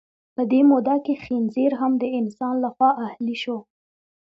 په 0.35 0.41
دې 0.51 0.61
موده 0.69 0.95
کې 1.05 1.13
خنزیر 1.23 1.71
هم 1.81 1.91
د 2.01 2.05
انسان 2.19 2.55
لخوا 2.65 2.89
اهلي 3.07 3.35
شو. 3.43 3.57